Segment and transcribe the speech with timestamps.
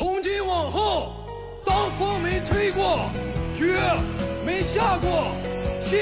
[0.00, 1.12] 从今往后，
[1.62, 3.00] 当风没吹过，
[3.58, 3.76] 雨
[4.46, 5.26] 没下过，
[5.78, 5.98] 心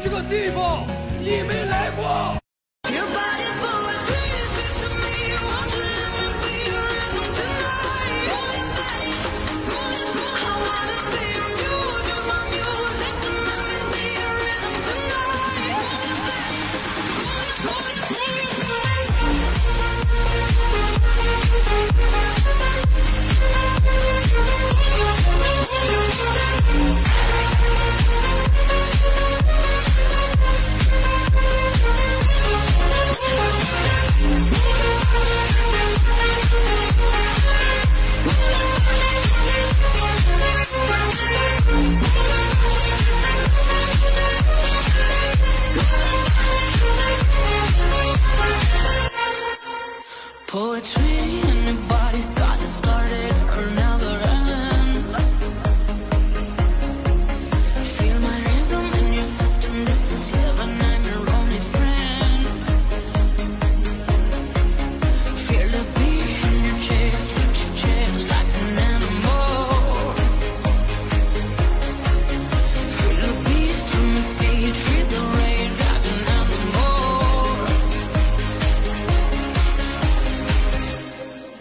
[0.00, 0.86] 这个地方
[1.20, 2.45] 你没来过。
[50.46, 52.45] Poetry in your body.